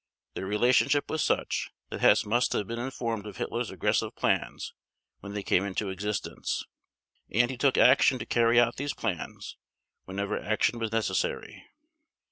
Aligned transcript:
Their 0.33 0.47
relationship 0.47 1.11
was 1.11 1.21
such 1.21 1.69
that 1.91 2.01
Hess 2.01 2.25
must 2.25 2.53
have 2.53 2.65
been 2.65 2.79
informed 2.79 3.27
of 3.27 3.37
Hitler's 3.37 3.69
aggressive 3.69 4.15
plans 4.15 4.73
when 5.19 5.33
they 5.33 5.43
came 5.43 5.63
into 5.63 5.89
existence. 5.89 6.63
And 7.31 7.51
he 7.51 7.55
took 7.55 7.77
action 7.77 8.17
to 8.17 8.25
carry 8.25 8.59
out 8.59 8.77
these 8.77 8.95
plans 8.95 9.57
whenever 10.05 10.41
action 10.41 10.79
was 10.79 10.91
necessary. 10.91 11.67